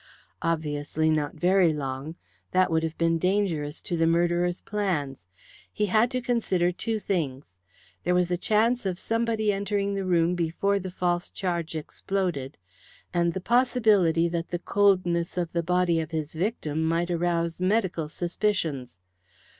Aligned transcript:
Obviously 0.41 1.11
not 1.11 1.35
very 1.35 1.71
long. 1.73 2.15
That 2.53 2.71
would 2.71 2.81
have 2.81 2.97
been 2.97 3.19
dangerous 3.19 3.83
to 3.83 3.95
the 3.95 4.07
murderer's 4.07 4.59
plans. 4.59 5.27
He 5.71 5.85
had 5.93 6.09
to 6.09 6.21
consider 6.21 6.71
two 6.71 6.97
things. 6.97 7.55
There 8.03 8.15
was 8.15 8.27
the 8.27 8.35
chance 8.39 8.87
of 8.87 8.97
somebody 8.97 9.53
entering 9.53 9.93
the 9.93 10.03
room 10.03 10.33
before 10.33 10.79
the 10.79 10.89
false 10.89 11.29
charge 11.29 11.75
exploded, 11.75 12.57
and 13.13 13.33
the 13.33 13.41
possibility 13.41 14.27
that 14.29 14.49
the 14.49 14.57
coldness 14.57 15.37
of 15.37 15.51
the 15.53 15.61
body 15.61 15.99
of 15.99 16.09
his 16.09 16.33
victim 16.33 16.83
might 16.83 17.11
arouse 17.11 17.61
medical 17.61 18.09
suspicions. 18.09 18.97